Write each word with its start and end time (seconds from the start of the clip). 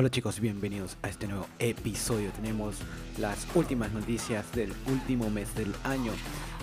Hola 0.00 0.08
chicos, 0.08 0.40
bienvenidos 0.40 0.96
a 1.02 1.10
este 1.10 1.28
nuevo 1.28 1.46
episodio. 1.58 2.30
Tenemos 2.30 2.76
las 3.18 3.46
últimas 3.54 3.92
noticias 3.92 4.50
del 4.52 4.72
último 4.86 5.28
mes 5.28 5.54
del 5.54 5.74
año 5.84 6.10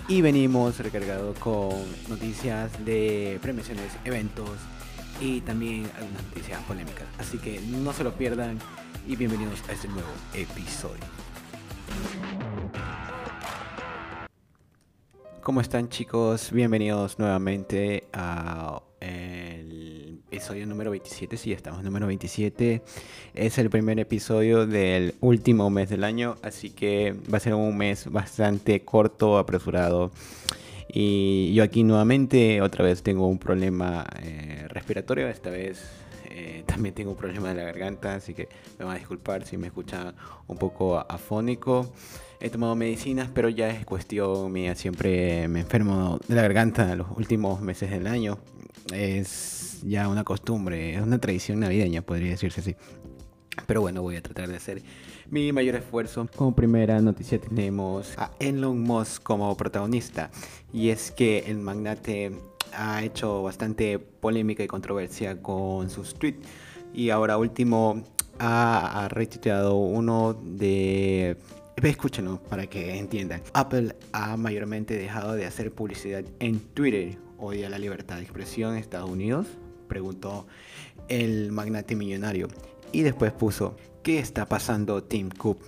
y 0.08 0.22
venimos 0.22 0.80
recargado 0.80 1.34
con 1.34 1.70
noticias 2.08 2.84
de 2.84 3.38
premiaciones, 3.40 3.96
eventos 4.04 4.50
y 5.20 5.40
también 5.42 5.88
algunas 5.96 6.24
noticias 6.24 6.60
polémicas. 6.64 7.06
Así 7.16 7.38
que 7.38 7.60
no 7.60 7.92
se 7.92 8.02
lo 8.02 8.12
pierdan 8.12 8.58
y 9.06 9.14
bienvenidos 9.14 9.62
a 9.68 9.72
este 9.72 9.86
nuevo 9.86 10.10
episodio. 10.34 11.04
¿Cómo 15.44 15.60
están 15.60 15.88
chicos? 15.88 16.50
Bienvenidos 16.50 17.20
nuevamente 17.20 18.08
a 18.12 18.82
episodio 20.30 20.66
número 20.66 20.90
27. 20.90 21.38
Sí, 21.38 21.52
estamos 21.52 21.82
número 21.82 22.06
27. 22.06 22.82
Es 23.34 23.56
el 23.56 23.70
primer 23.70 23.98
episodio 23.98 24.66
del 24.66 25.14
último 25.20 25.70
mes 25.70 25.88
del 25.88 26.04
año, 26.04 26.36
así 26.42 26.68
que 26.68 27.16
va 27.32 27.38
a 27.38 27.40
ser 27.40 27.54
un 27.54 27.76
mes 27.76 28.10
bastante 28.12 28.82
corto, 28.84 29.38
apresurado. 29.38 30.10
Y 30.92 31.54
yo 31.54 31.64
aquí 31.64 31.82
nuevamente 31.82 32.60
otra 32.60 32.84
vez 32.84 33.02
tengo 33.02 33.26
un 33.26 33.38
problema 33.38 34.06
eh, 34.22 34.66
respiratorio, 34.68 35.28
esta 35.28 35.48
vez 35.48 35.82
eh, 36.28 36.62
también 36.66 36.94
tengo 36.94 37.12
un 37.12 37.16
problema 37.16 37.48
de 37.48 37.54
la 37.54 37.62
garganta, 37.62 38.14
así 38.16 38.34
que 38.34 38.48
me 38.78 38.84
van 38.84 38.96
a 38.96 38.98
disculpar 38.98 39.46
si 39.46 39.56
me 39.56 39.68
escuchan 39.68 40.14
un 40.46 40.58
poco 40.58 40.98
afónico. 40.98 41.90
He 42.38 42.50
tomado 42.50 42.76
medicinas, 42.76 43.30
pero 43.34 43.48
ya 43.48 43.70
es 43.70 43.86
cuestión 43.86 44.52
mía. 44.52 44.74
Siempre 44.74 45.48
me 45.48 45.60
enfermo 45.60 46.20
de 46.28 46.34
la 46.34 46.42
garganta 46.42 46.94
los 46.96 47.08
últimos 47.16 47.62
meses 47.62 47.90
del 47.90 48.06
año. 48.06 48.38
Es 48.92 49.80
ya 49.84 50.08
una 50.08 50.24
costumbre, 50.24 50.94
es 50.94 51.02
una 51.02 51.18
tradición 51.18 51.60
navideña, 51.60 52.02
podría 52.02 52.30
decirse 52.30 52.60
así. 52.60 52.76
Pero 53.66 53.80
bueno, 53.80 54.02
voy 54.02 54.16
a 54.16 54.22
tratar 54.22 54.48
de 54.48 54.56
hacer 54.56 54.82
mi 55.30 55.52
mayor 55.52 55.74
esfuerzo. 55.74 56.28
Como 56.36 56.54
primera 56.54 57.00
noticia 57.00 57.40
tenemos 57.40 58.16
a 58.16 58.30
Elon 58.38 58.80
Musk 58.80 59.22
como 59.22 59.56
protagonista. 59.56 60.30
Y 60.72 60.90
es 60.90 61.10
que 61.10 61.40
el 61.46 61.58
magnate 61.58 62.32
ha 62.72 63.02
hecho 63.02 63.42
bastante 63.42 63.98
polémica 63.98 64.62
y 64.62 64.68
controversia 64.68 65.42
con 65.42 65.90
sus 65.90 66.14
tweets. 66.14 66.46
Y 66.94 67.10
ahora 67.10 67.36
último 67.36 68.02
ha, 68.38 69.04
ha 69.04 69.08
retuiteado 69.08 69.76
uno 69.76 70.34
de 70.34 71.36
Escúchenlo 71.86 72.42
para 72.42 72.66
que 72.66 72.98
entiendan. 72.98 73.42
Apple 73.52 73.94
ha 74.12 74.36
mayormente 74.36 74.94
dejado 74.94 75.34
de 75.34 75.46
hacer 75.46 75.72
publicidad 75.72 76.24
en 76.40 76.58
Twitter. 76.60 77.18
¿Odia 77.38 77.70
la 77.70 77.78
libertad 77.78 78.16
de 78.16 78.22
expresión 78.22 78.72
en 78.72 78.78
Estados 78.78 79.08
Unidos? 79.08 79.46
Preguntó 79.86 80.46
el 81.08 81.52
magnate 81.52 81.94
millonario. 81.94 82.48
Y 82.90 83.02
después 83.02 83.32
puso, 83.32 83.76
¿qué 84.02 84.18
está 84.18 84.46
pasando 84.46 85.04
Tim 85.04 85.30
Cook? 85.30 85.58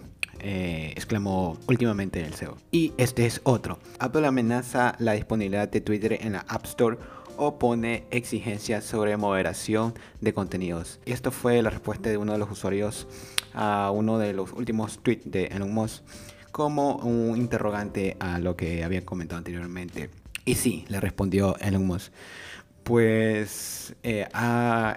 Eh, 0.40 0.92
exclamó 0.96 1.58
últimamente 1.68 2.24
el 2.24 2.34
CEO. 2.34 2.56
Y 2.72 2.92
este 2.96 3.26
es 3.26 3.40
otro. 3.44 3.78
Apple 3.98 4.26
amenaza 4.26 4.96
la 4.98 5.12
disponibilidad 5.12 5.68
de 5.68 5.80
Twitter 5.80 6.18
en 6.20 6.32
la 6.32 6.44
App 6.48 6.64
Store 6.64 6.98
o 7.36 7.58
pone 7.58 8.04
exigencias 8.10 8.84
sobre 8.84 9.16
moderación 9.16 9.94
de 10.20 10.34
contenidos. 10.34 10.98
Esto 11.04 11.30
fue 11.30 11.62
la 11.62 11.70
respuesta 11.70 12.10
de 12.10 12.16
uno 12.16 12.32
de 12.32 12.38
los 12.38 12.50
usuarios 12.50 13.06
a 13.54 13.92
uno 13.94 14.18
de 14.18 14.32
los 14.32 14.52
últimos 14.52 14.98
tweets 15.02 15.30
de 15.30 15.44
Elon 15.46 15.72
Musk 15.72 16.02
como 16.50 16.96
un 16.96 17.36
interrogante 17.36 18.16
a 18.18 18.40
lo 18.40 18.56
que 18.56 18.82
había 18.82 19.04
comentado 19.04 19.38
anteriormente. 19.38 20.10
Y 20.44 20.54
sí, 20.54 20.84
le 20.88 21.00
respondió 21.00 21.56
Elon 21.58 21.86
Musk. 21.86 22.12
Pues 22.82 23.94
eh, 24.02 24.26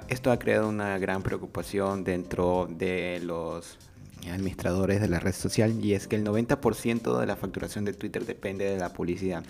esto 0.07 0.31
ha 0.31 0.39
creado 0.39 0.69
una 0.69 0.97
gran 0.97 1.21
preocupación 1.21 2.03
dentro 2.03 2.67
de 2.69 3.19
los 3.21 3.77
administradores 4.31 5.01
de 5.01 5.09
la 5.09 5.19
red 5.19 5.33
social 5.33 5.83
y 5.83 5.93
es 5.93 6.07
que 6.07 6.15
el 6.15 6.25
90% 6.25 7.19
de 7.19 7.25
la 7.25 7.35
facturación 7.35 7.83
de 7.85 7.93
Twitter 7.93 8.25
depende 8.25 8.65
de 8.65 8.77
la 8.77 8.93
publicidad. 8.93 9.43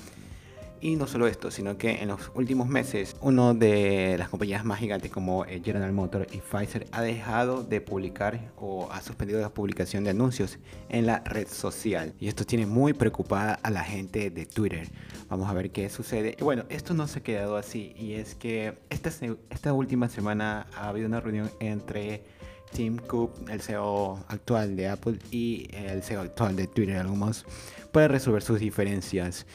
Y 0.84 0.98
no 0.98 1.08
solo 1.08 1.28
esto, 1.28 1.50
sino 1.50 1.78
que 1.78 2.02
en 2.02 2.09
los 2.09 2.30
últimos 2.35 2.68
meses, 2.68 3.16
uno 3.22 3.53
de 3.53 4.18
las 4.19 4.28
compañías 4.28 4.66
más 4.66 4.80
gigantes 4.80 5.12
como 5.12 5.46
eh, 5.46 5.62
General 5.63 5.94
Motors 5.94 6.28
y 6.34 6.40
Pfizer 6.40 6.88
ha 6.91 7.02
dejado 7.02 7.63
de 7.63 7.80
publicar 7.80 8.52
o 8.57 8.91
ha 8.91 9.02
suspendido 9.02 9.40
la 9.40 9.53
publicación 9.53 10.03
de 10.03 10.09
anuncios 10.09 10.59
en 10.90 11.06
la 11.06 11.19
red 11.19 11.47
social. 11.47 12.13
Y 12.19 12.28
esto 12.28 12.44
tiene 12.44 12.66
muy 12.66 12.91
preocupada 12.91 13.53
a 13.63 13.69
la 13.69 13.81
gente 13.81 14.30
de 14.30 14.46
Twitter. 14.46 14.90
Vamos 15.30 15.50
a 15.50 15.53
ver 15.53 15.72
qué 15.72 15.90
sucede. 15.90 16.35
Y 16.38 16.44
bueno, 16.44 16.66
esto 16.68 16.94
no 16.94 17.07
se 17.07 17.19
ha 17.19 17.24
quedado 17.24 17.56
así. 17.56 17.94
Y 17.97 18.16
es 18.16 18.36
que 18.36 18.78
esta, 18.90 19.09
esta 19.52 19.72
última 19.72 20.09
semana 20.09 20.68
ha 20.75 20.90
habido 20.90 21.07
una 21.07 21.22
reunión 21.22 21.50
entre 21.62 22.25
Tim 22.74 22.97
Cook, 22.97 23.50
el 23.50 23.62
CEO 23.62 24.19
actual 24.28 24.75
de 24.75 24.90
Apple, 24.90 25.18
y 25.31 25.69
el 25.72 26.03
CEO 26.03 26.19
actual 26.19 26.57
de 26.57 26.68
Twitter, 26.68 26.97
algunos, 26.97 27.46
para 27.94 28.09
resolver 28.09 28.41
sus 28.41 28.59
diferencias. 28.59 29.46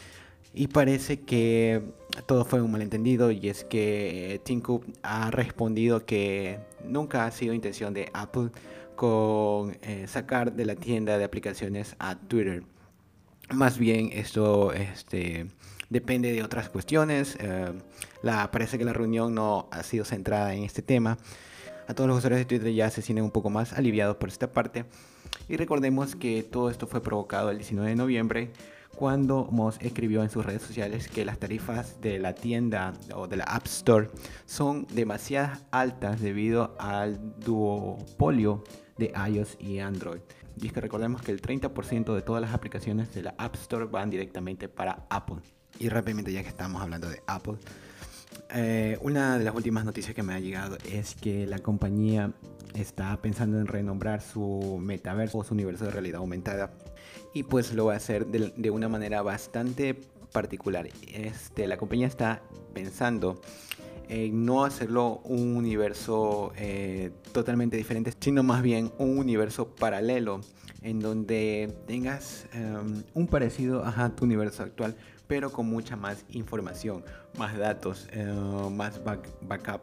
Y 0.59 0.67
parece 0.67 1.21
que 1.21 1.85
todo 2.27 2.45
fue 2.45 2.61
un 2.61 2.73
malentendido 2.73 3.31
y 3.31 3.49
es 3.49 3.63
que 3.63 4.41
Tim 4.45 4.61
Cook 4.61 4.87
ha 5.05 5.31
respondido 5.31 6.05
que 6.05 6.59
nunca 6.85 7.27
ha 7.27 7.31
sido 7.31 7.55
intención 7.55 7.95
de 7.95 8.11
Apple 8.13 8.51
con 8.97 9.79
eh, 9.83 10.07
sacar 10.09 10.53
de 10.55 10.67
la 10.67 10.75
tienda 10.75 11.17
de 11.17 11.23
aplicaciones 11.23 11.95
a 12.01 12.17
Twitter. 12.19 12.65
Más 13.55 13.79
bien 13.79 14.11
esto 14.13 14.73
este, 14.73 15.47
depende 15.91 16.33
de 16.33 16.43
otras 16.43 16.69
cuestiones. 16.69 17.37
Eh, 17.39 17.73
la, 18.25 18.51
parece 18.51 18.79
que 18.79 18.85
la 18.85 18.93
reunión 18.93 19.37
no 19.37 19.69
ha 19.71 19.85
sido 19.85 20.05
centrada 20.05 20.55
en 20.57 20.65
este 20.65 20.83
tema. 20.83 21.19
A 21.87 21.95
todos 21.95 22.09
los 22.09 22.19
usuarios 22.19 22.41
de 22.41 22.47
Twitter 22.47 22.75
ya 22.75 22.91
se 22.91 23.01
sienten 23.01 23.25
un 23.25 23.31
poco 23.31 23.49
más 23.49 23.75
aliviados 23.75 24.17
por 24.17 24.29
esta 24.29 24.53
parte. 24.53 24.87
Y 25.49 25.57
recordemos 25.57 26.17
que 26.17 26.43
todo 26.43 26.69
esto 26.69 26.89
fue 26.89 27.01
provocado 27.01 27.51
el 27.51 27.59
19 27.59 27.91
de 27.91 27.95
noviembre 27.95 28.51
cuando 28.97 29.49
Moss 29.51 29.79
escribió 29.81 30.23
en 30.23 30.31
sus 30.31 30.45
redes 30.45 30.63
sociales 30.63 31.09
que 31.09 31.25
las 31.25 31.39
tarifas 31.39 32.01
de 32.01 32.19
la 32.19 32.35
tienda 32.35 32.95
o 33.15 33.29
de 33.29 33.37
la 33.37 33.45
App 33.45 33.67
Store 33.67 34.11
son 34.45 34.87
demasiado 34.89 35.57
altas 35.71 36.21
debido 36.21 36.77
al 36.79 37.39
duopolio 37.39 38.65
de 38.97 39.13
iOS 39.31 39.57
y 39.61 39.79
Android. 39.79 40.21
Y 40.61 40.67
es 40.67 40.73
que 40.73 40.81
recordemos 40.81 41.23
que 41.23 41.31
el 41.31 41.41
30% 41.41 42.15
de 42.15 42.23
todas 42.23 42.43
las 42.43 42.53
aplicaciones 42.53 43.15
de 43.15 43.23
la 43.23 43.35
App 43.39 43.55
Store 43.55 43.85
van 43.85 44.11
directamente 44.11 44.69
para 44.69 45.07
Apple. 45.09 45.37
Y 45.79 45.89
rápidamente 45.89 46.33
ya 46.33 46.43
que 46.43 46.49
estamos 46.49 46.83
hablando 46.83 47.09
de 47.09 47.23
Apple, 47.27 47.59
eh, 48.55 48.99
una 49.03 49.39
de 49.39 49.45
las 49.45 49.55
últimas 49.55 49.85
noticias 49.85 50.15
que 50.15 50.23
me 50.23 50.35
ha 50.35 50.41
llegado 50.41 50.79
es 50.91 51.15
que 51.15 51.47
la 51.47 51.59
compañía 51.59 52.33
está 52.75 53.21
pensando 53.21 53.59
en 53.59 53.67
renombrar 53.67 54.23
su 54.23 54.79
metaverso 54.81 55.43
su 55.43 55.55
universo 55.55 55.85
de 55.85 55.91
realidad 55.91 56.21
aumentada 56.21 56.73
y 57.35 57.43
pues 57.43 57.75
lo 57.75 57.87
va 57.87 57.95
a 57.95 57.97
hacer 57.97 58.27
de, 58.27 58.71
una 58.71 58.89
manera 58.89 59.23
bastante 59.23 59.95
particular. 60.33 60.89
Este, 61.13 61.67
la 61.67 61.77
compañía 61.77 62.07
está 62.07 62.43
pensando 62.75 63.41
en 64.09 64.47
no 64.47 64.65
hacerlo 64.65 65.21
un 65.25 65.57
universo 65.57 66.53
eh, 66.57 67.11
totalmente 67.33 67.77
diferente, 67.77 68.13
sino 68.19 68.43
más 68.43 68.63
bien 68.63 68.91
un 68.99 69.19
universo 69.19 69.75
paralelo 69.75 70.41
en 70.83 71.01
donde 71.01 71.75
tengas 71.87 72.47
em, 72.53 73.03
un 73.15 73.27
parecido 73.27 73.85
a 73.85 74.11
tu 74.11 74.25
universo 74.25 74.63
actual, 74.63 74.97
pero 75.29 75.53
con 75.53 75.67
mucha 75.67 75.95
más 75.95 76.25
información, 76.31 77.05
más 77.39 77.57
datos, 77.57 78.09
eh, 78.13 78.25
más 78.73 79.01
backup. 79.05 79.83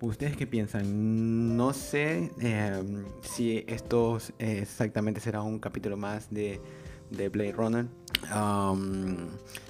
¿Ustedes 0.00 0.36
qué 0.36 0.46
piensan? 0.46 1.56
No 1.56 1.72
sé 1.72 2.30
em, 2.40 3.04
si 3.22 3.64
esto 3.68 4.18
exactamente 4.38 5.20
será 5.20 5.40
un 5.42 5.58
capítulo 5.58 5.96
más 5.96 6.28
de 6.30 6.60
de 7.10 7.28
Blade 7.28 7.52
Runner. 7.52 7.86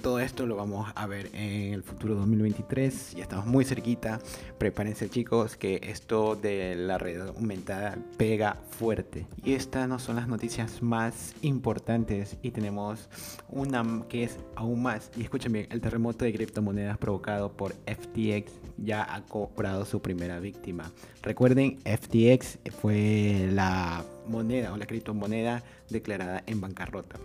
Todo 0.01 0.19
esto 0.19 0.45
lo 0.45 0.55
vamos 0.55 0.91
a 0.95 1.05
ver 1.07 1.29
en 1.33 1.73
el 1.73 1.83
futuro 1.83 2.15
2023. 2.15 3.15
Ya 3.15 3.23
estamos 3.23 3.45
muy 3.45 3.65
cerquita. 3.65 4.19
Prepárense 4.57 5.09
chicos 5.09 5.55
que 5.55 5.79
esto 5.83 6.35
de 6.35 6.75
la 6.75 6.97
red 6.97 7.27
aumentada 7.27 7.97
pega 8.17 8.57
fuerte. 8.71 9.25
Y 9.43 9.53
estas 9.53 9.87
no 9.87 9.99
son 9.99 10.15
las 10.15 10.27
noticias 10.27 10.81
más 10.81 11.35
importantes. 11.41 12.37
Y 12.41 12.51
tenemos 12.51 13.09
una 13.49 14.03
que 14.09 14.23
es 14.23 14.37
aún 14.55 14.81
más. 14.81 15.11
Y 15.17 15.23
escuchen 15.23 15.51
bien, 15.51 15.67
el 15.69 15.81
terremoto 15.81 16.25
de 16.25 16.33
criptomonedas 16.33 16.97
provocado 16.97 17.51
por 17.51 17.73
FTX 17.85 18.51
ya 18.77 19.13
ha 19.13 19.23
cobrado 19.23 19.85
su 19.85 20.01
primera 20.01 20.39
víctima. 20.39 20.91
Recuerden, 21.21 21.79
FTX 21.79 22.59
fue 22.81 23.49
la 23.51 24.03
moneda 24.27 24.73
o 24.73 24.77
la 24.77 24.85
criptomoneda 24.85 25.63
declarada 25.89 26.43
en 26.45 26.61
bancarrota. 26.61 27.17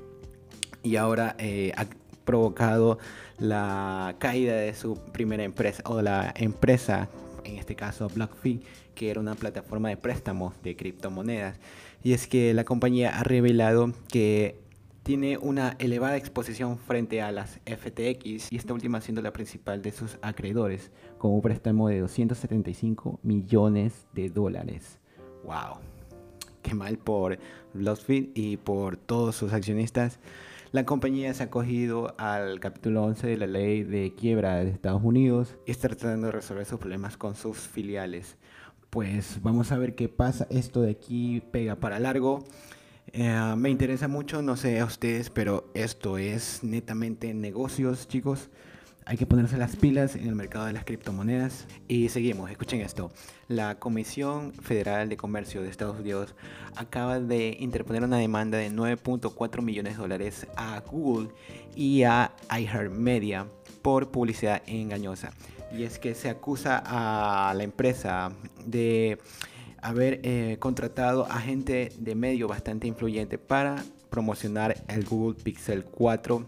Y 0.82 0.96
ahora 0.96 1.36
eh, 1.38 1.72
ha 1.76 1.86
provocado 2.24 2.98
la 3.38 4.14
caída 4.18 4.54
de 4.56 4.74
su 4.74 4.96
primera 5.12 5.44
empresa 5.44 5.82
o 5.86 6.02
la 6.02 6.32
empresa, 6.36 7.08
en 7.44 7.56
este 7.56 7.74
caso 7.74 8.08
BlockFi, 8.08 8.60
que 8.94 9.10
era 9.10 9.20
una 9.20 9.34
plataforma 9.34 9.88
de 9.88 9.96
préstamos 9.96 10.54
de 10.62 10.76
criptomonedas. 10.76 11.58
Y 12.02 12.12
es 12.12 12.26
que 12.26 12.54
la 12.54 12.64
compañía 12.64 13.18
ha 13.18 13.22
revelado 13.22 13.92
que 14.08 14.56
tiene 15.02 15.36
una 15.38 15.76
elevada 15.78 16.16
exposición 16.16 16.78
frente 16.78 17.22
a 17.22 17.32
las 17.32 17.60
FTX 17.66 18.52
y 18.52 18.56
esta 18.56 18.72
última 18.72 19.00
siendo 19.00 19.20
la 19.20 19.32
principal 19.32 19.82
de 19.82 19.90
sus 19.90 20.18
acreedores, 20.22 20.92
con 21.18 21.32
un 21.32 21.42
préstamo 21.42 21.88
de 21.88 22.00
275 22.00 23.18
millones 23.22 24.06
de 24.12 24.30
dólares. 24.30 24.98
¡Wow! 25.44 25.92
bastante 26.62 26.74
mal 26.74 26.98
por 26.98 27.38
BuzzFeed 27.74 28.30
y 28.34 28.56
por 28.56 28.96
todos 28.96 29.36
sus 29.36 29.52
accionistas. 29.52 30.18
La 30.72 30.86
compañía 30.86 31.34
se 31.34 31.42
ha 31.42 31.46
acogido 31.46 32.14
al 32.16 32.58
capítulo 32.58 33.02
11 33.02 33.26
de 33.26 33.36
la 33.36 33.46
ley 33.46 33.82
de 33.82 34.14
quiebra 34.14 34.64
de 34.64 34.70
Estados 34.70 35.02
Unidos 35.04 35.54
y 35.66 35.70
está 35.70 35.88
tratando 35.88 36.28
de 36.28 36.32
resolver 36.32 36.64
sus 36.64 36.80
problemas 36.80 37.18
con 37.18 37.34
sus 37.34 37.58
filiales. 37.58 38.38
Pues 38.88 39.42
vamos 39.42 39.70
a 39.70 39.76
ver 39.76 39.94
qué 39.94 40.08
pasa. 40.08 40.46
Esto 40.48 40.80
de 40.80 40.92
aquí 40.92 41.42
pega 41.52 41.76
para 41.76 41.98
largo. 41.98 42.42
Eh, 43.12 43.54
me 43.54 43.68
interesa 43.68 44.08
mucho, 44.08 44.40
no 44.40 44.56
sé 44.56 44.80
a 44.80 44.86
ustedes, 44.86 45.28
pero 45.28 45.70
esto 45.74 46.16
es 46.16 46.64
netamente 46.64 47.34
negocios, 47.34 48.08
chicos. 48.08 48.48
Hay 49.04 49.16
que 49.16 49.26
ponerse 49.26 49.56
las 49.56 49.74
pilas 49.74 50.14
en 50.14 50.28
el 50.28 50.36
mercado 50.36 50.66
de 50.66 50.72
las 50.72 50.84
criptomonedas. 50.84 51.66
Y 51.88 52.08
seguimos, 52.08 52.50
escuchen 52.50 52.80
esto. 52.80 53.10
La 53.48 53.78
Comisión 53.78 54.52
Federal 54.52 55.08
de 55.08 55.16
Comercio 55.16 55.60
de 55.60 55.68
Estados 55.68 55.98
Unidos 55.98 56.34
acaba 56.76 57.18
de 57.18 57.56
interponer 57.58 58.04
una 58.04 58.18
demanda 58.18 58.58
de 58.58 58.70
9.4 58.70 59.60
millones 59.60 59.96
de 59.96 60.02
dólares 60.02 60.46
a 60.56 60.80
Google 60.80 61.30
y 61.74 62.04
a 62.04 62.32
iHeartMedia 62.56 63.46
por 63.82 64.12
publicidad 64.12 64.62
engañosa. 64.66 65.32
Y 65.76 65.82
es 65.82 65.98
que 65.98 66.14
se 66.14 66.28
acusa 66.28 66.80
a 66.84 67.52
la 67.54 67.64
empresa 67.64 68.30
de 68.64 69.18
haber 69.80 70.20
eh, 70.22 70.58
contratado 70.60 71.26
a 71.26 71.40
gente 71.40 71.92
de 71.98 72.14
medio 72.14 72.46
bastante 72.46 72.86
influyente 72.86 73.36
para 73.36 73.82
promocionar 74.10 74.76
el 74.86 75.04
Google 75.04 75.42
Pixel 75.42 75.84
4 75.84 76.46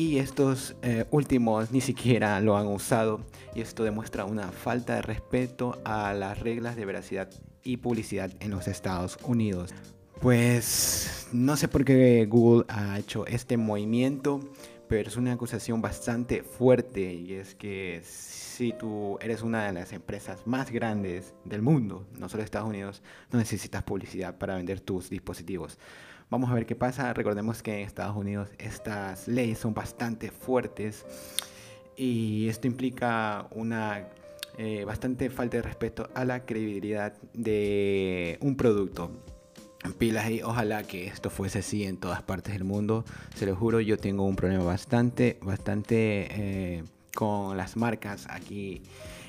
y 0.00 0.18
estos 0.18 0.76
eh, 0.80 1.04
últimos 1.10 1.72
ni 1.72 1.82
siquiera 1.82 2.40
lo 2.40 2.56
han 2.56 2.66
usado 2.68 3.20
y 3.54 3.60
esto 3.60 3.84
demuestra 3.84 4.24
una 4.24 4.50
falta 4.50 4.94
de 4.94 5.02
respeto 5.02 5.78
a 5.84 6.14
las 6.14 6.40
reglas 6.40 6.74
de 6.74 6.86
veracidad 6.86 7.28
y 7.62 7.76
publicidad 7.76 8.30
en 8.40 8.50
los 8.50 8.66
Estados 8.66 9.18
Unidos. 9.24 9.74
Pues 10.22 11.28
no 11.32 11.54
sé 11.54 11.68
por 11.68 11.84
qué 11.84 12.24
Google 12.24 12.64
ha 12.68 12.98
hecho 12.98 13.26
este 13.26 13.58
movimiento, 13.58 14.40
pero 14.88 15.06
es 15.06 15.18
una 15.18 15.34
acusación 15.34 15.82
bastante 15.82 16.42
fuerte 16.44 17.12
y 17.12 17.34
es 17.34 17.54
que 17.54 18.00
si 18.02 18.72
tú 18.72 19.18
eres 19.20 19.42
una 19.42 19.66
de 19.66 19.74
las 19.74 19.92
empresas 19.92 20.46
más 20.46 20.70
grandes 20.70 21.34
del 21.44 21.60
mundo, 21.60 22.06
no 22.18 22.30
solo 22.30 22.42
Estados 22.42 22.70
Unidos, 22.70 23.02
no 23.30 23.38
necesitas 23.38 23.82
publicidad 23.82 24.38
para 24.38 24.54
vender 24.54 24.80
tus 24.80 25.10
dispositivos. 25.10 25.78
Vamos 26.30 26.48
a 26.48 26.54
ver 26.54 26.64
qué 26.64 26.76
pasa. 26.76 27.12
Recordemos 27.12 27.60
que 27.60 27.80
en 27.80 27.80
Estados 27.80 28.16
Unidos 28.16 28.50
estas 28.58 29.26
leyes 29.26 29.58
son 29.58 29.74
bastante 29.74 30.30
fuertes 30.30 31.04
y 31.96 32.48
esto 32.48 32.68
implica 32.68 33.48
una 33.50 34.06
eh, 34.56 34.84
bastante 34.84 35.28
falta 35.28 35.56
de 35.56 35.64
respeto 35.64 36.08
a 36.14 36.24
la 36.24 36.46
credibilidad 36.46 37.14
de 37.34 38.38
un 38.42 38.56
producto. 38.56 39.10
Pilas 39.98 40.30
y 40.30 40.42
ojalá 40.42 40.84
que 40.84 41.08
esto 41.08 41.30
fuese 41.30 41.60
así 41.60 41.84
en 41.84 41.96
todas 41.96 42.22
partes 42.22 42.52
del 42.52 42.62
mundo. 42.62 43.04
Se 43.34 43.44
lo 43.44 43.56
juro, 43.56 43.80
yo 43.80 43.96
tengo 43.96 44.24
un 44.24 44.36
problema 44.36 44.62
bastante, 44.62 45.36
bastante 45.42 46.28
eh, 46.30 46.84
con 47.12 47.56
las 47.56 47.76
marcas 47.76 48.28
aquí 48.30 48.82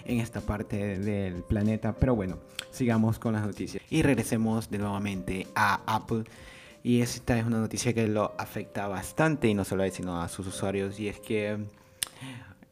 en 0.05 0.19
esta 0.19 0.41
parte 0.41 0.99
del 0.99 1.41
planeta. 1.41 1.93
Pero 1.93 2.15
bueno, 2.15 2.37
sigamos 2.69 3.17
con 3.17 3.33
las 3.33 3.43
noticias 3.43 3.81
y 3.89 4.03
regresemos 4.03 4.69
de 4.69 4.77
nuevamente 4.77 5.47
a 5.55 5.81
Apple. 5.87 6.25
Y 6.83 7.01
esta 7.01 7.37
es 7.37 7.45
una 7.45 7.59
noticia 7.59 7.93
que 7.93 8.07
lo 8.07 8.33
afecta 8.37 8.87
bastante 8.87 9.47
y 9.47 9.53
no 9.53 9.63
solo 9.65 9.83
a 9.83 9.85
él, 9.85 9.91
sino 9.91 10.21
a 10.21 10.27
sus 10.29 10.47
usuarios. 10.47 10.99
Y 10.99 11.07
es 11.07 11.19
que 11.19 11.57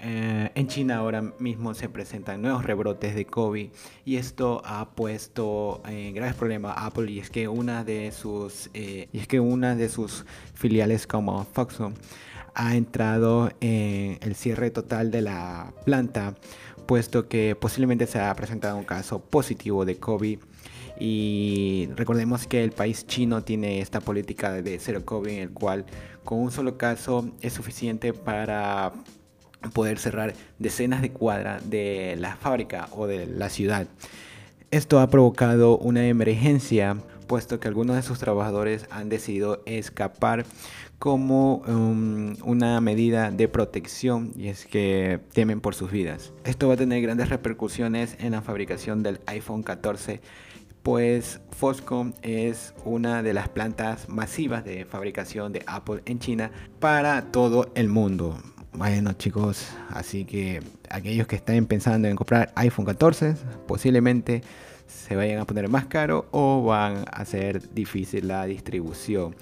eh, 0.01 0.49
en 0.55 0.67
China 0.67 0.97
ahora 0.97 1.21
mismo 1.39 1.73
se 1.73 1.89
presentan 1.89 2.41
nuevos 2.41 2.63
rebrotes 2.63 3.15
de 3.15 3.25
COVID 3.25 3.69
y 4.05 4.15
esto 4.15 4.61
ha 4.63 4.91
puesto 4.91 5.81
en 5.85 6.13
graves 6.13 6.35
problemas 6.35 6.77
a 6.77 6.85
Apple 6.85 7.11
y 7.11 7.19
es 7.19 7.29
que 7.29 7.49
una 7.49 7.83
de 7.83 8.13
sus 8.13 8.69
eh, 8.73 9.09
y 9.11 9.19
es 9.19 9.27
que 9.27 9.41
una 9.41 9.75
de 9.75 9.89
sus 9.89 10.25
filiales 10.53 11.05
como 11.05 11.43
Foxconn 11.43 11.95
ha 12.55 12.77
entrado 12.77 13.51
en 13.59 14.19
el 14.21 14.35
cierre 14.35 14.71
total 14.71 15.11
de 15.11 15.21
la 15.21 15.73
planta 15.83 16.33
puesto 16.85 17.27
que 17.27 17.57
posiblemente 17.59 18.07
se 18.07 18.21
ha 18.21 18.33
presentado 18.35 18.77
un 18.77 18.85
caso 18.85 19.19
positivo 19.19 19.83
de 19.83 19.97
COVID 19.97 20.39
y 20.99 21.89
recordemos 21.95 22.45
que 22.45 22.63
el 22.63 22.71
país 22.71 23.07
chino 23.07 23.43
tiene 23.43 23.81
esta 23.81 24.01
política 24.01 24.51
de 24.51 24.79
cero 24.79 25.01
COVID 25.05 25.29
en 25.29 25.39
el 25.39 25.49
cual 25.51 25.85
con 26.23 26.39
un 26.39 26.51
solo 26.51 26.77
caso 26.77 27.29
es 27.41 27.53
suficiente 27.53 28.13
para 28.13 28.91
poder 29.73 29.97
cerrar 29.97 30.33
decenas 30.57 31.01
de 31.01 31.11
cuadras 31.11 31.69
de 31.69 32.15
la 32.17 32.35
fábrica 32.35 32.87
o 32.91 33.07
de 33.07 33.25
la 33.25 33.49
ciudad. 33.49 33.87
Esto 34.71 34.99
ha 34.99 35.07
provocado 35.07 35.77
una 35.77 36.05
emergencia 36.07 36.97
puesto 37.29 37.59
que 37.59 37.67
algunos 37.67 37.95
de 37.95 38.01
sus 38.01 38.17
trabajadores 38.17 38.87
han 38.89 39.07
decidido 39.07 39.61
escapar 39.67 40.45
como 40.97 41.57
um, 41.67 42.35
una 42.43 42.81
medida 42.81 43.29
de 43.31 43.47
protección 43.47 44.33
y 44.35 44.47
es 44.47 44.65
que 44.65 45.19
temen 45.31 45.61
por 45.61 45.75
sus 45.75 45.91
vidas. 45.91 46.33
Esto 46.43 46.67
va 46.67 46.73
a 46.73 46.77
tener 46.77 47.01
grandes 47.03 47.29
repercusiones 47.29 48.17
en 48.19 48.31
la 48.31 48.41
fabricación 48.41 49.03
del 49.03 49.19
iPhone 49.27 49.61
14 49.61 50.21
pues 50.83 51.41
Foxconn 51.51 52.13
es 52.21 52.73
una 52.85 53.21
de 53.23 53.33
las 53.33 53.49
plantas 53.49 54.07
masivas 54.09 54.63
de 54.63 54.85
fabricación 54.85 55.51
de 55.51 55.63
Apple 55.67 56.01
en 56.05 56.19
China 56.19 56.51
para 56.79 57.31
todo 57.31 57.71
el 57.75 57.89
mundo. 57.89 58.37
Bueno 58.73 59.13
chicos, 59.13 59.67
así 59.89 60.25
que 60.25 60.61
aquellos 60.89 61.27
que 61.27 61.35
estén 61.35 61.65
pensando 61.65 62.07
en 62.07 62.15
comprar 62.15 62.51
iPhone 62.55 62.85
14 62.85 63.35
posiblemente 63.67 64.41
se 64.87 65.15
vayan 65.15 65.39
a 65.39 65.45
poner 65.45 65.69
más 65.69 65.85
caro 65.85 66.27
o 66.31 66.63
van 66.63 67.05
a 67.11 67.25
ser 67.25 67.73
difícil 67.73 68.27
la 68.27 68.45
distribución. 68.45 69.35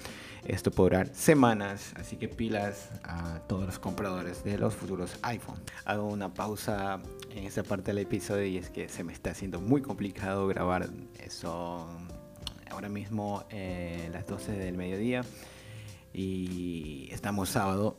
Esto 0.48 0.70
podrá 0.70 1.00
durar 1.00 1.14
semanas, 1.14 1.92
así 1.96 2.16
que 2.16 2.26
pilas 2.26 2.88
a 3.02 3.40
todos 3.40 3.66
los 3.66 3.78
compradores 3.78 4.42
de 4.44 4.56
los 4.56 4.74
futuros 4.74 5.18
iPhone. 5.20 5.60
Hago 5.84 6.08
una 6.08 6.32
pausa 6.32 7.00
en 7.30 7.44
esta 7.44 7.62
parte 7.62 7.92
del 7.92 7.98
episodio 7.98 8.46
y 8.46 8.56
es 8.56 8.70
que 8.70 8.88
se 8.88 9.04
me 9.04 9.12
está 9.12 9.32
haciendo 9.32 9.60
muy 9.60 9.82
complicado 9.82 10.48
grabar. 10.48 10.88
Son 11.28 12.08
ahora 12.70 12.88
mismo 12.88 13.44
eh, 13.50 14.08
las 14.10 14.26
12 14.26 14.52
del 14.52 14.78
mediodía 14.78 15.22
y 16.14 17.10
estamos 17.12 17.50
sábado. 17.50 17.98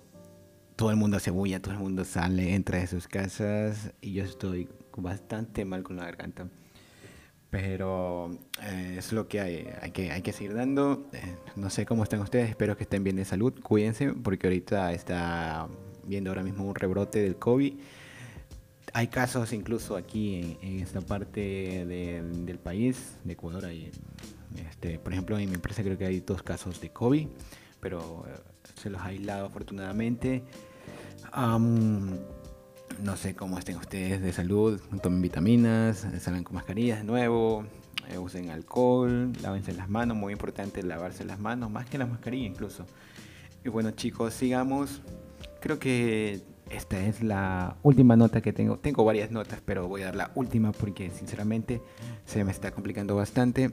Todo 0.76 0.90
el 0.90 0.96
mundo 0.96 1.18
hace 1.18 1.30
bulla, 1.30 1.62
todo 1.62 1.76
el 1.76 1.80
mundo 1.80 2.04
sale, 2.04 2.56
entra 2.56 2.80
de 2.80 2.88
sus 2.88 3.08
casas 3.08 3.92
y 4.02 4.14
yo 4.14 4.24
estoy 4.24 4.68
bastante 4.98 5.66
mal 5.66 5.84
con 5.84 5.98
la 5.98 6.06
garganta. 6.06 6.48
Pero 7.50 8.30
eh, 8.62 8.96
es 9.00 9.12
lo 9.12 9.28
que 9.28 9.40
hay, 9.40 9.68
hay 9.82 9.92
que, 9.92 10.12
hay 10.12 10.22
que 10.22 10.32
seguir 10.32 10.54
dando. 10.54 11.10
Eh, 11.14 11.36
no 11.56 11.70
sé 11.70 11.86
cómo 11.86 12.04
están 12.04 12.22
ustedes, 12.22 12.50
espero 12.50 12.78
que 12.78 12.84
estén 12.84 13.04
bien 13.04 13.16
de 13.16 13.26
salud. 13.26 13.54
Cuídense 13.62 14.14
porque 14.14 14.48
ahorita 14.48 14.94
está 14.94 15.68
viendo 16.06 16.30
ahora 16.30 16.44
mismo 16.44 16.66
un 16.66 16.76
rebrote 16.76 17.20
del 17.20 17.38
COVID. 17.38 17.74
Hay 18.94 19.08
casos 19.08 19.54
incluso 19.54 19.96
aquí 19.96 20.58
en, 20.62 20.80
esta 20.80 21.02
parte 21.02 21.86
del 21.86 22.60
país, 22.60 23.16
de 23.24 23.34
Ecuador. 23.34 23.66
Hay, 23.66 23.92
este, 24.70 25.00
por 25.00 25.14
ejemplo, 25.14 25.38
en 25.38 25.50
mi 25.50 25.56
empresa 25.56 25.84
creo 25.84 25.98
que 25.98 26.06
hay 26.06 26.20
dos 26.20 26.44
casos 26.44 26.82
de 26.82 26.90
COVID, 26.90 27.28
pero 27.80 28.26
eh, 28.28 28.40
se 28.76 28.90
los 28.90 29.02
ha 29.02 29.06
aislado 29.06 29.46
afortunadamente 29.46 30.44
no 33.04 33.16
sé 33.16 33.36
cómo 33.36 33.58
estén 33.58 33.78
ustedes 33.78 34.22
de 34.22 34.34
salud, 34.34 34.80
tomen 35.02 35.22
vitaminas, 35.22 36.06
salgan 36.20 36.44
con 36.44 36.56
mascarillas 36.56 37.00
de 37.00 37.04
nuevo, 37.06 37.66
eh, 38.10 38.18
usen 38.18 38.50
alcohol, 38.50 39.32
lávense 39.42 39.74
las 39.74 39.90
manos, 39.90 40.18
muy 40.18 40.34
importante 40.34 40.84
lavarse 40.84 41.24
las 41.26 41.40
manos, 41.40 41.70
más 41.72 41.88
que 41.88 41.98
la 41.98 42.06
mascarilla 42.06 42.48
incluso. 42.48 42.86
Y 43.64 43.70
bueno 43.70 43.92
chicos, 43.92 44.34
sigamos. 44.34 45.02
Creo 45.62 45.80
que 45.80 46.42
esta 46.70 47.00
es 47.06 47.22
la 47.24 47.78
última 47.84 48.16
nota 48.16 48.42
que 48.42 48.54
tengo. 48.54 48.78
Tengo 48.78 49.04
varias 49.04 49.32
notas, 49.32 49.62
pero 49.66 49.88
voy 49.88 50.02
a 50.02 50.06
dar 50.06 50.16
la 50.16 50.32
última 50.36 50.72
porque 50.72 51.10
sinceramente 51.10 51.82
se 52.26 52.44
me 52.44 52.52
está 52.52 52.72
complicando 52.72 53.16
bastante. 53.16 53.72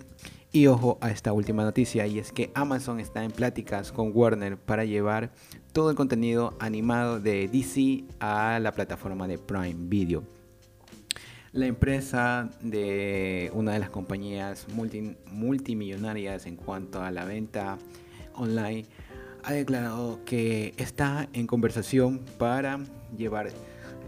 Y 0.53 0.69
ojo 0.69 0.99
a 1.01 1.11
esta 1.11 1.33
última 1.33 1.65
noticia 1.65 2.07
y 2.07 2.19
es 2.19 2.33
que 2.33 2.51
Amazon 2.55 3.01
está 3.01 3.25
en 3.25 3.31
pláticas 3.31 3.93
con 3.93 4.13
Warner 4.15 4.57
para 4.57 4.85
llevar 4.85 5.31
todo 5.73 5.91
el 5.91 5.97
contenido 5.97 6.55
animado 6.59 7.21
de 7.21 7.49
DC 7.49 8.05
a 8.21 8.59
la 8.61 8.73
plataforma 8.73 9.29
de 9.29 9.39
Prime 9.39 9.77
Video. 9.89 10.25
La 11.53 11.67
empresa 11.67 12.51
de 12.61 13.51
una 13.55 13.73
de 13.73 13.79
las 13.79 13.91
compañías 13.91 14.67
multimillonarias 15.31 16.47
en 16.47 16.57
cuanto 16.57 17.03
a 17.03 17.11
la 17.11 17.25
venta 17.25 17.79
online 18.35 18.85
ha 19.47 19.53
declarado 19.53 20.19
que 20.25 20.75
está 20.77 21.29
en 21.33 21.47
conversación 21.47 22.21
para 22.37 22.81
llevar 23.17 23.51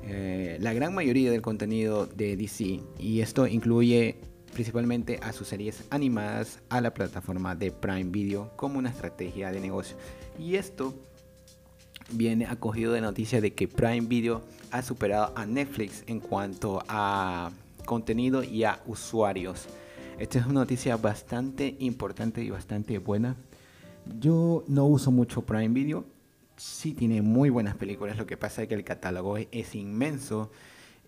eh, 0.03 0.59
la 0.61 0.73
gran 0.73 0.93
mayoría 0.93 1.31
del 1.31 1.43
contenido 1.43 2.07
de 2.07 2.37
DC 2.37 2.81
y 2.99 3.21
esto 3.21 3.47
incluye 3.47 4.17
principalmente 4.53 5.21
a 5.23 5.33
sus 5.33 5.47
series 5.47 5.85
animadas 5.91 6.59
a 6.71 6.81
la 6.81 6.93
plataforma 6.93 7.55
de 7.55 7.71
Prime 7.71 8.11
Video 8.11 8.51
como 8.57 8.81
una 8.81 8.91
estrategia 8.91 9.53
de 9.53 9.61
negocio. 9.61 9.97
Y 10.41 10.57
esto 10.57 10.93
viene 12.11 12.47
acogido 12.47 12.93
de 12.93 13.01
noticia 13.01 13.41
de 13.41 13.55
que 13.55 13.69
Prime 13.69 14.09
Video 14.09 14.43
ha 14.73 14.83
superado 14.83 15.33
a 15.37 15.47
Netflix 15.47 16.03
en 16.09 16.19
cuanto 16.19 16.83
a 16.89 17.53
contenido 17.85 18.43
y 18.43 18.65
a 18.65 18.83
usuarios. 18.87 19.67
Esta 20.19 20.41
es 20.41 20.47
una 20.47 20.61
noticia 20.61 20.97
bastante 20.97 21.77
importante 21.79 22.43
y 22.43 22.51
bastante 22.51 22.99
buena. 22.99 23.37
Yo 24.19 24.65
no 24.69 24.87
uso 24.87 25.11
mucho 25.11 25.43
Prime 25.43 25.69
Video. 25.69 26.05
Sí 26.57 26.95
tiene 26.95 27.23
muy 27.23 27.51
buenas 27.51 27.77
películas, 27.77 28.17
lo 28.17 28.27
que 28.27 28.37
pasa 28.37 28.63
es 28.63 28.69
que 28.69 28.75
el 28.75 28.85
catálogo 28.85 29.37
es 29.37 29.75
inmenso 29.75 30.51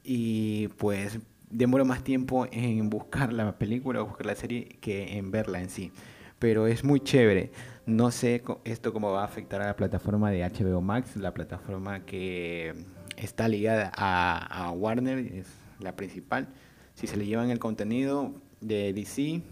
y 0.05 0.69
pues 0.79 1.19
demoro 1.51 1.85
más 1.85 2.05
tiempo 2.05 2.47
en 2.53 2.89
buscar 2.89 3.33
la 3.33 3.59
película 3.59 4.03
o 4.03 4.07
buscar 4.07 4.27
la 4.27 4.37
serie 4.37 4.65
que 4.81 5.19
en 5.19 5.31
verla 5.31 5.61
en 5.61 5.69
sí. 5.69 5.93
Pero 6.39 6.67
es 6.67 6.85
muy 6.85 7.01
chévere. 7.01 7.51
No 7.87 8.11
sé 8.11 8.43
esto 8.65 8.93
cómo 8.93 9.13
va 9.13 9.23
a 9.23 9.25
afectar 9.25 9.61
a 9.61 9.67
la 9.67 9.77
plataforma 9.77 10.31
de 10.31 10.49
HBO 10.49 10.81
Max, 10.81 11.17
la 11.17 11.35
plataforma 11.35 12.07
que 12.07 12.75
está 13.17 13.49
ligada 13.49 13.93
a, 13.95 14.71
Warner, 14.71 15.19
es 15.19 15.47
la 15.81 15.97
principal. 15.97 16.49
Si 16.95 17.07
se 17.07 17.17
le 17.17 17.27
llevan 17.27 17.51
el 17.51 17.59
contenido 17.59 18.33
de 18.61 18.93
DC, 18.93 19.43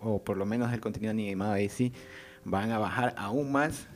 o 0.00 0.22
por 0.22 0.36
lo 0.36 0.46
menos 0.46 0.72
el 0.72 0.80
contenido 0.80 1.10
animado 1.10 1.54
de 1.54 1.62
DC, 1.62 1.92
van 2.44 2.70
a 2.70 2.78
bajar 2.78 3.14
aún 3.16 3.52
más. 3.52 3.86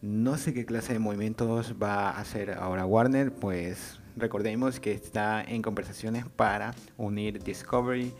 No 0.00 0.36
sé 0.36 0.52
qué 0.52 0.64
clase 0.64 0.92
de 0.92 0.98
movimientos 0.98 1.74
va 1.80 2.10
a 2.10 2.20
hacer 2.20 2.52
ahora 2.52 2.84
Warner, 2.84 3.32
pues 3.32 4.00
recordemos 4.16 4.80
que 4.80 4.92
está 4.92 5.42
en 5.42 5.62
conversaciones 5.62 6.24
para 6.26 6.74
unir 6.96 7.42
Discovery 7.42 8.12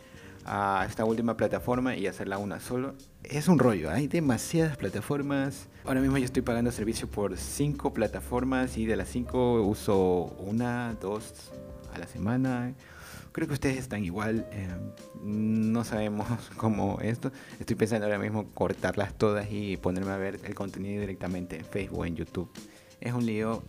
a 0.45 0.85
esta 0.89 1.05
última 1.05 1.37
plataforma 1.37 1.97
y 1.97 2.07
hacerla 2.07 2.39
una 2.39 2.61
solo. 2.61 2.95
Es 3.25 3.49
un 3.49 3.59
rollo, 3.59 3.91
hay 3.91 4.09
demasiadas 4.09 4.77
plataformas. 4.77 5.69
Ahora 5.85 6.01
mismo 6.01 6.19
yo 6.19 6.25
estoy 6.25 6.43
pagando 6.43 6.71
servicio 6.71 7.09
por 7.09 7.37
cinco 7.37 7.93
plataformas 7.93 8.77
y 8.77 8.87
de 8.87 8.97
las 8.97 9.09
cinco 9.09 9.63
uso 9.63 10.37
una, 10.39 10.97
dos 11.01 11.53
a 11.93 11.99
la 11.99 12.07
semana. 12.07 12.75
Creo 13.33 13.49
que 13.49 13.55
ustedes 13.55 13.79
están 13.79 14.05
igual. 14.05 14.47
Eh, 14.53 14.69
no 15.23 15.85
sabemos 15.85 16.27
cómo 16.57 16.99
esto. 17.01 17.33
Estoy 17.59 17.77
pensando 17.77 18.07
ahora 18.07 18.19
mismo 18.19 18.51
cortarlas 18.53 19.17
todas 19.17 19.47
y 19.51 19.77
ponerme 19.79 20.13
a 20.13 20.17
ver 20.17 20.41
el 20.45 20.55
contenido 20.55 21.01
directamente 21.01 21.57
en 21.57 21.65
Facebook 21.65 22.01
o 22.01 22.07
en 22.07 22.17
YouTube. 22.17 22.51
Es 23.01 23.13
un 23.15 23.27
lío 23.27 23.63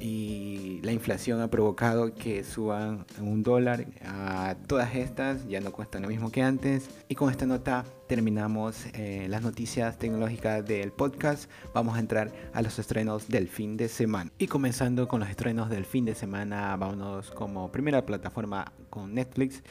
y 0.00 0.80
la 0.82 0.92
inflación 0.92 1.40
ha 1.40 1.48
provocado 1.48 2.14
que 2.14 2.42
suban 2.42 3.04
un 3.20 3.42
dólar 3.42 3.86
a 4.04 4.56
todas 4.66 4.94
estas, 4.94 5.46
ya 5.46 5.60
no 5.60 5.72
cuestan 5.72 6.02
lo 6.02 6.08
mismo 6.08 6.30
que 6.30 6.42
antes. 6.42 6.88
Y 7.08 7.14
con 7.14 7.30
esta 7.30 7.46
nota 7.46 7.84
terminamos 8.08 8.86
eh, 8.94 9.26
las 9.28 9.42
noticias 9.42 9.98
tecnológicas 9.98 10.64
del 10.64 10.90
podcast. 10.90 11.50
Vamos 11.74 11.96
a 11.96 12.00
entrar 12.00 12.32
a 12.52 12.62
los 12.62 12.78
estrenos 12.78 13.28
del 13.28 13.48
fin 13.48 13.76
de 13.76 13.88
semana. 13.88 14.32
Y 14.38 14.46
comenzando 14.46 15.06
con 15.06 15.20
los 15.20 15.28
estrenos 15.28 15.68
del 15.68 15.84
fin 15.84 16.04
de 16.04 16.14
semana, 16.14 16.76
vámonos 16.76 17.30
como 17.30 17.70
primera 17.70 18.04
plataforma 18.06 18.72
con 18.90 19.14
Netflix. 19.14 19.62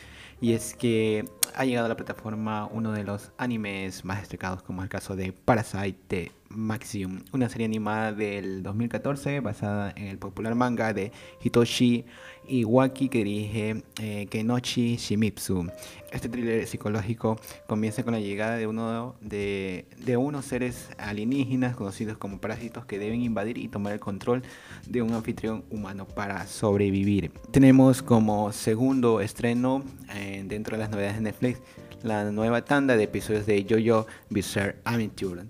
Y 0.41 0.53
es 0.53 0.73
que 0.73 1.25
ha 1.53 1.65
llegado 1.65 1.85
a 1.85 1.89
la 1.89 1.97
plataforma 1.97 2.67
uno 2.71 2.93
de 2.93 3.03
los 3.03 3.31
animes 3.37 4.05
más 4.05 4.21
destacados, 4.21 4.63
como 4.63 4.81
el 4.81 4.89
caso 4.89 5.15
de 5.15 5.33
Parasite 5.33 6.31
Maximum, 6.49 7.19
una 7.31 7.47
serie 7.47 7.65
animada 7.65 8.11
del 8.11 8.63
2014 8.63 9.39
basada 9.39 9.93
en 9.95 10.07
el 10.07 10.17
popular 10.17 10.55
manga 10.55 10.93
de 10.93 11.11
Hitoshi 11.43 12.05
Iwaki 12.47 13.09
que 13.09 13.23
dirige 13.23 13.83
eh, 14.01 14.27
Kenochi 14.29 14.95
Shimizu. 14.97 15.67
Este 16.11 16.27
thriller 16.27 16.65
psicológico 16.65 17.39
comienza 17.67 18.03
con 18.03 18.13
la 18.13 18.19
llegada 18.19 18.57
de 18.57 18.65
uno 18.65 19.15
de, 19.21 19.85
de, 20.03 20.17
unos 20.17 20.45
seres 20.45 20.89
alienígenas 20.97 21.75
conocidos 21.75 22.17
como 22.17 22.41
parásitos 22.41 22.85
que 22.85 22.97
deben 22.97 23.21
invadir 23.21 23.59
y 23.59 23.67
tomar 23.67 23.93
el 23.93 23.99
control 23.99 24.41
de 24.87 25.03
un 25.03 25.13
anfitrión 25.13 25.63
humano 25.69 26.07
para 26.07 26.47
sobrevivir. 26.47 27.31
Tenemos 27.51 28.01
como 28.01 28.51
segundo 28.51 29.08
estreno 29.21 29.83
eh, 30.13 30.43
dentro 30.45 30.77
de 30.77 30.83
las 30.83 30.91
novedades 30.91 31.15
de 31.15 31.21
Netflix 31.21 31.61
la 32.03 32.31
nueva 32.31 32.63
tanda 32.63 32.95
de 32.95 33.03
episodios 33.03 33.45
de 33.45 33.65
JoJo 33.65 34.07
Bizarre 34.29 34.77
Adventure 34.85 35.43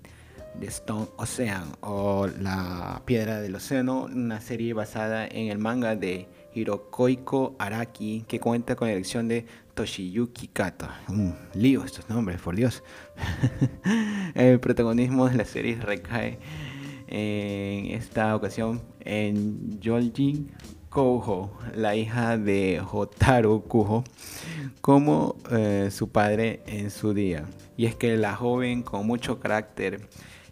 The 0.58 0.66
Stone 0.66 1.08
Ocean 1.16 1.76
o 1.80 2.26
La 2.26 3.02
Piedra 3.04 3.40
del 3.40 3.54
Océano, 3.54 4.04
una 4.04 4.40
serie 4.40 4.74
basada 4.74 5.26
en 5.26 5.48
el 5.48 5.58
manga 5.58 5.94
de 5.96 6.28
Hirokoiko 6.54 7.54
Araki 7.58 8.24
que 8.26 8.40
cuenta 8.40 8.74
con 8.74 8.88
la 8.88 8.94
dirección 8.94 9.28
de 9.28 9.46
Toshiyuki 9.74 10.48
Kato. 10.48 10.88
Un 11.08 11.36
lío 11.54 11.84
estos 11.84 12.08
nombres, 12.08 12.40
por 12.40 12.56
Dios. 12.56 12.82
el 14.34 14.58
protagonismo 14.60 15.28
de 15.28 15.36
la 15.36 15.44
serie 15.44 15.76
recae 15.76 16.38
en 17.06 17.86
esta 17.94 18.34
ocasión 18.36 18.82
en 19.00 19.80
Yoljin 19.80 20.50
Kouho, 20.90 21.50
la 21.74 21.94
hija 21.94 22.36
de 22.36 22.82
Hotaru 22.92 23.62
Kujo, 23.62 24.04
como 24.80 25.36
eh, 25.50 25.88
su 25.92 26.10
padre 26.10 26.62
en 26.66 26.90
su 26.90 27.14
día. 27.14 27.44
Y 27.76 27.86
es 27.86 27.94
que 27.94 28.16
la 28.16 28.34
joven 28.34 28.82
con 28.82 29.06
mucho 29.06 29.38
carácter 29.38 30.00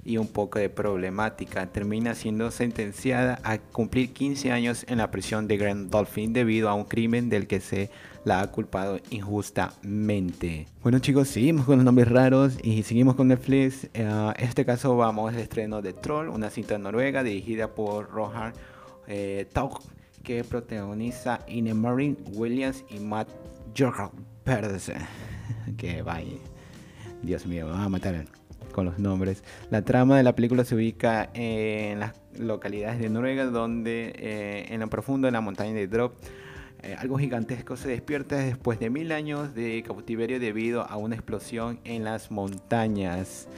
y 0.05 0.17
un 0.17 0.29
poco 0.29 0.59
de 0.59 0.71
problemática, 0.71 1.67
termina 1.67 2.15
siendo 2.15 2.51
sentenciada 2.51 3.41
a 3.43 3.59
cumplir 3.59 4.15
15 4.15 4.53
años 4.53 4.87
en 4.89 4.99
la 4.99 5.11
prisión 5.11 5.47
de 5.49 5.59
Grand 5.59 5.91
Dolphin 5.91 6.33
debido 6.33 6.71
a 6.71 6.75
un 6.75 6.85
crimen 6.85 7.29
del 7.29 7.47
que 7.47 7.61
se 7.61 7.91
la 8.25 8.41
ha 8.41 8.47
culpado 8.51 9.01
injustamente. 9.11 10.67
Bueno 10.83 10.99
chicos, 11.01 11.29
seguimos 11.29 11.67
con 11.67 11.77
los 11.77 11.85
nombres 11.85 12.09
raros 12.09 12.57
y 12.63 12.85
seguimos 12.85 13.17
con 13.17 13.29
Netflix. 13.29 13.85
Eh, 13.93 14.33
en 14.37 14.45
este 14.49 14.65
caso 14.65 14.97
vamos 14.97 15.35
al 15.35 15.41
estreno 15.41 15.83
de 15.83 15.93
Troll, 15.93 16.29
una 16.29 16.49
cinta 16.49 16.79
noruega 16.79 17.23
dirigida 17.23 17.75
por 17.75 18.09
Rohan 18.11 18.55
eh, 19.09 19.47
Taug, 19.53 19.81
que 20.23 20.45
protagoniza 20.45 21.41
Ine 21.47 21.75
Marin 21.75 22.17
Williams 22.33 22.85
y 22.91 23.01
Matt 23.01 23.29
Pedersen. 24.45 25.03
que 25.77 26.03
vaya, 26.03 26.37
Dios 27.23 27.47
mío, 27.47 27.67
me 27.67 27.73
va 27.73 27.85
a 27.85 27.89
matar 27.89 28.27
con 28.73 28.87
los 28.87 28.99
nombres. 28.99 29.43
La 29.71 29.83
trama 29.83 30.17
de 30.17 30.23
la 30.23 30.35
película 30.35 30.65
se 30.65 30.75
ubica 30.75 31.31
en 31.35 32.01
las 32.01 32.13
localidades 32.39 33.01
de 33.01 33.11
Noruega, 33.11 33.47
donde 33.47 34.13
eh, 34.17 34.67
en 34.69 34.81
lo 34.81 34.89
profundo 34.89 35.27
de 35.27 35.33
la 35.33 35.41
montaña 35.41 35.73
de 35.73 35.87
Drop, 35.87 36.15
eh, 36.83 36.95
algo 36.97 37.19
gigantesco 37.19 37.77
se 37.77 37.89
despierta 37.89 38.37
después 38.37 38.79
de 38.79 38.89
mil 38.89 39.11
años 39.11 39.55
de 39.55 39.83
cautiverio 39.85 40.39
debido 40.39 40.83
a 40.83 40.97
una 40.97 41.17
explosión 41.17 41.81
en 41.85 42.05
las 42.05 42.31
montañas. 42.31 43.49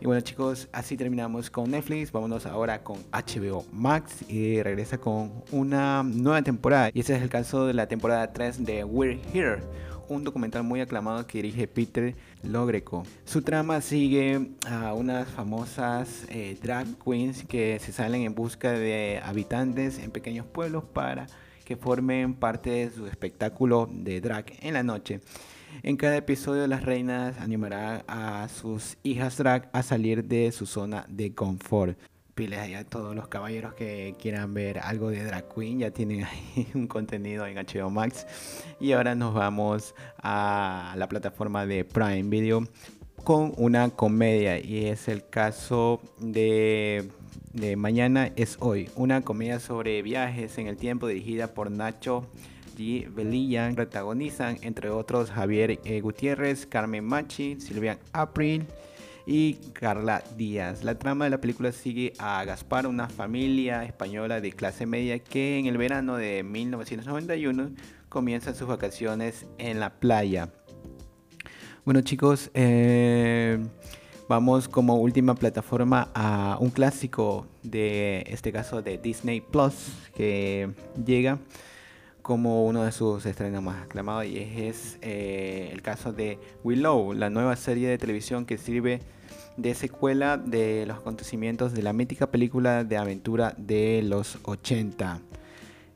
Y 0.00 0.06
bueno 0.06 0.20
chicos, 0.20 0.68
así 0.72 0.96
terminamos 0.96 1.50
con 1.50 1.70
Netflix. 1.70 2.12
Vámonos 2.12 2.46
ahora 2.46 2.84
con 2.84 2.98
HBO 3.12 3.64
Max 3.72 4.24
y 4.28 4.62
regresa 4.62 4.98
con 4.98 5.32
una 5.50 6.02
nueva 6.04 6.42
temporada. 6.42 6.90
Y 6.94 7.00
ese 7.00 7.16
es 7.16 7.22
el 7.22 7.28
caso 7.28 7.66
de 7.66 7.74
la 7.74 7.88
temporada 7.88 8.32
3 8.32 8.64
de 8.64 8.84
We're 8.84 9.20
Here 9.32 9.60
un 10.08 10.24
documental 10.24 10.62
muy 10.62 10.80
aclamado 10.80 11.26
que 11.26 11.38
dirige 11.38 11.68
Peter 11.68 12.14
Logreco. 12.42 13.04
Su 13.24 13.42
trama 13.42 13.80
sigue 13.80 14.52
a 14.66 14.94
unas 14.94 15.28
famosas 15.28 16.24
eh, 16.30 16.56
drag 16.62 16.86
queens 17.04 17.44
que 17.44 17.78
se 17.78 17.92
salen 17.92 18.22
en 18.22 18.34
busca 18.34 18.72
de 18.72 19.20
habitantes 19.22 19.98
en 19.98 20.10
pequeños 20.10 20.46
pueblos 20.46 20.84
para 20.84 21.26
que 21.64 21.76
formen 21.76 22.34
parte 22.34 22.70
de 22.70 22.90
su 22.90 23.06
espectáculo 23.06 23.88
de 23.92 24.20
drag 24.20 24.46
en 24.62 24.74
la 24.74 24.82
noche. 24.82 25.20
En 25.82 25.96
cada 25.96 26.16
episodio 26.16 26.66
las 26.66 26.84
reinas 26.84 27.38
animarán 27.38 28.02
a 28.08 28.48
sus 28.48 28.98
hijas 29.02 29.36
drag 29.38 29.70
a 29.72 29.82
salir 29.82 30.24
de 30.24 30.52
su 30.52 30.66
zona 30.66 31.04
de 31.08 31.34
confort 31.34 31.98
piles 32.38 32.76
a 32.76 32.84
todos 32.84 33.16
los 33.16 33.26
caballeros 33.26 33.74
que 33.74 34.14
quieran 34.16 34.54
ver 34.54 34.78
algo 34.78 35.10
de 35.10 35.24
Drag 35.24 35.52
Queen. 35.52 35.80
Ya 35.80 35.90
tienen 35.90 36.22
ahí 36.22 36.68
un 36.74 36.86
contenido 36.86 37.44
en 37.46 37.56
HBO 37.56 37.90
Max. 37.90 38.28
Y 38.78 38.92
ahora 38.92 39.16
nos 39.16 39.34
vamos 39.34 39.96
a 40.22 40.94
la 40.96 41.08
plataforma 41.08 41.66
de 41.66 41.84
Prime 41.84 42.30
Video 42.30 42.62
con 43.24 43.54
una 43.56 43.90
comedia. 43.90 44.60
Y 44.60 44.86
es 44.86 45.08
el 45.08 45.28
caso 45.28 46.00
de, 46.20 47.10
de 47.54 47.74
Mañana 47.74 48.30
es 48.36 48.56
Hoy. 48.60 48.88
Una 48.94 49.22
comedia 49.22 49.58
sobre 49.58 50.00
viajes 50.02 50.58
en 50.58 50.68
el 50.68 50.76
tiempo 50.76 51.08
dirigida 51.08 51.54
por 51.54 51.72
Nacho. 51.72 52.24
Belilla 52.78 53.72
protagonizan 53.74 54.56
entre 54.62 54.90
otros 54.90 55.30
Javier 55.30 55.80
eh, 55.84 56.00
Gutiérrez, 56.00 56.64
Carmen 56.64 57.04
Machi, 57.04 57.60
Silvia 57.60 57.98
April 58.12 58.66
y 59.26 59.54
Carla 59.72 60.22
Díaz. 60.36 60.84
La 60.84 60.96
trama 60.96 61.24
de 61.24 61.32
la 61.32 61.40
película 61.40 61.72
sigue 61.72 62.12
a 62.18 62.44
Gaspar, 62.44 62.86
una 62.86 63.08
familia 63.08 63.84
española 63.84 64.40
de 64.40 64.52
clase 64.52 64.86
media 64.86 65.18
que 65.18 65.58
en 65.58 65.66
el 65.66 65.76
verano 65.76 66.16
de 66.16 66.44
1991 66.44 67.72
comienza 68.08 68.54
sus 68.54 68.68
vacaciones 68.68 69.46
en 69.58 69.80
la 69.80 69.98
playa. 69.98 70.52
Bueno 71.84 72.00
chicos, 72.02 72.48
eh, 72.54 73.58
vamos 74.28 74.68
como 74.68 74.98
última 74.98 75.34
plataforma 75.34 76.10
a 76.14 76.58
un 76.60 76.70
clásico 76.70 77.48
de 77.64 78.24
este 78.28 78.52
caso 78.52 78.82
de 78.82 78.98
Disney 78.98 79.40
Plus 79.40 79.94
que 80.14 80.70
llega 81.04 81.40
como 82.28 82.66
uno 82.66 82.84
de 82.84 82.92
sus 82.92 83.24
estrenos 83.24 83.62
más 83.62 83.84
aclamados 83.84 84.26
y 84.26 84.36
es, 84.36 84.98
eh, 85.00 85.70
el 85.72 85.80
caso 85.80 86.12
de 86.12 86.38
Willow, 86.62 87.14
la 87.14 87.30
nueva 87.30 87.56
serie 87.56 87.88
de 87.88 87.96
televisión 87.96 88.44
que 88.44 88.58
sirve 88.58 89.00
de 89.56 89.74
secuela 89.74 90.36
de 90.36 90.84
los 90.84 90.98
acontecimientos 90.98 91.72
de 91.72 91.80
la 91.80 91.94
mítica 91.94 92.30
película 92.30 92.84
de 92.84 92.98
aventura 92.98 93.54
de 93.56 94.02
los 94.04 94.36
80. 94.42 95.22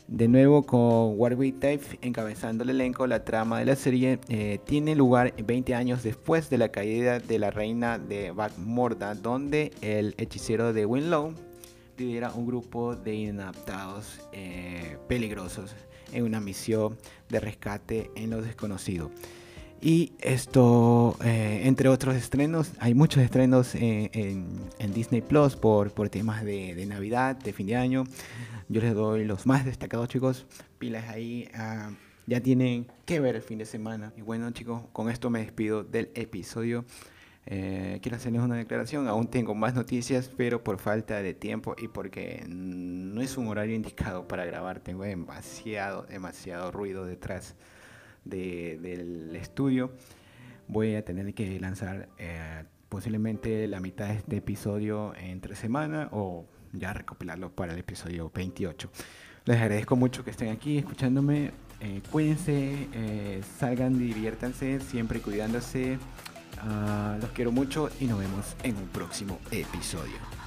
De 0.08 0.26
nuevo 0.26 0.62
con 0.62 1.20
Warwick 1.20 1.60
Tafe 1.60 1.98
encabezando 2.00 2.64
el 2.64 2.70
elenco, 2.70 3.06
la 3.06 3.26
trama 3.26 3.58
de 3.58 3.66
la 3.66 3.76
serie 3.76 4.18
eh, 4.30 4.58
tiene 4.64 4.96
lugar 4.96 5.34
20 5.36 5.74
años 5.74 6.02
después 6.02 6.48
de 6.48 6.56
la 6.56 6.70
caída 6.70 7.18
de 7.18 7.38
la 7.38 7.50
reina 7.50 7.98
de 7.98 8.30
Bagmorda, 8.30 9.14
donde 9.14 9.70
el 9.82 10.14
hechicero 10.16 10.72
de 10.72 10.86
Winlow 10.86 11.34
lidera 11.98 12.32
un 12.32 12.46
grupo 12.46 12.96
de 12.96 13.16
inadaptados 13.16 14.18
eh, 14.32 14.96
peligrosos 15.08 15.74
en 16.12 16.24
una 16.24 16.40
misión 16.40 16.96
de 17.28 17.40
rescate 17.40 18.10
en 18.14 18.30
lo 18.30 18.42
desconocido. 18.42 19.10
Y 19.80 20.12
esto, 20.20 21.16
eh, 21.24 21.62
entre 21.64 21.88
otros 21.88 22.14
estrenos, 22.14 22.70
hay 22.78 22.94
muchos 22.94 23.20
estrenos 23.20 23.74
en, 23.74 24.46
Disney 24.94 25.22
Plus 25.22 25.56
por, 25.56 25.90
por 25.90 26.08
temas 26.08 26.44
de, 26.44 26.76
de, 26.76 26.86
Navidad, 26.86 27.34
de 27.34 27.52
fin 27.52 27.66
de 27.66 27.74
año. 27.74 28.04
Yo 28.68 28.80
les 28.80 28.94
doy 28.94 29.24
los 29.24 29.44
más 29.44 29.64
destacados, 29.64 30.08
chicos. 30.08 30.46
Pilas 30.78 31.08
ahí. 31.08 31.48
Ah, 31.54 31.90
ya 32.26 32.40
tienen 32.40 32.86
que 33.04 33.18
ver 33.18 33.34
el 33.34 33.42
fin 33.42 33.58
de 33.58 33.66
semana. 33.66 34.12
Y 34.16 34.22
bueno, 34.22 34.50
chicos, 34.52 34.82
con 34.92 35.10
esto 35.10 35.30
me 35.30 35.40
despido 35.40 35.82
del 35.82 36.10
episodio. 36.14 36.84
Eh, 37.46 37.98
quiero 38.02 38.16
hacerles 38.16 38.42
una 38.42 38.56
declaración. 38.56 39.08
Aún 39.08 39.28
tengo 39.28 39.54
más 39.54 39.74
noticias, 39.74 40.30
pero 40.36 40.62
por 40.62 40.78
falta 40.78 41.22
de 41.22 41.34
tiempo 41.34 41.74
y 41.78 41.88
porque 41.88 42.44
no 42.48 43.20
es 43.20 43.36
un 43.36 43.48
horario 43.48 43.74
indicado 43.74 44.28
para 44.28 44.44
grabar, 44.44 44.80
tengo 44.80 45.04
demasiado, 45.04 46.02
demasiado 46.04 46.70
ruido 46.70 47.04
detrás 47.04 47.56
del 48.24 49.34
estudio, 49.34 49.90
voy 50.68 50.94
a 50.94 51.04
tener 51.04 51.34
que 51.34 51.58
lanzar 51.58 52.08
eh, 52.18 52.64
posiblemente 52.88 53.66
la 53.66 53.80
mitad 53.80 54.08
de 54.08 54.14
este 54.14 54.36
episodio 54.36 55.12
entre 55.16 55.56
semana 55.56 56.08
o 56.12 56.46
ya 56.72 56.92
recopilarlo 56.92 57.50
para 57.50 57.72
el 57.72 57.78
episodio 57.78 58.30
28. 58.34 58.90
Les 59.44 59.60
agradezco 59.60 59.96
mucho 59.96 60.24
que 60.24 60.30
estén 60.30 60.50
aquí 60.50 60.78
escuchándome. 60.78 61.50
Eh, 61.80 62.00
cuídense, 62.12 62.88
eh, 62.92 63.42
salgan, 63.58 63.98
diviértanse, 63.98 64.78
siempre 64.80 65.20
cuidándose. 65.20 65.98
Ah, 66.64 67.16
los 67.20 67.30
quiero 67.30 67.50
mucho 67.50 67.90
y 68.00 68.06
nos 68.06 68.18
vemos 68.18 68.54
en 68.62 68.76
un 68.76 68.86
próximo 68.88 69.38
episodio. 69.50 70.41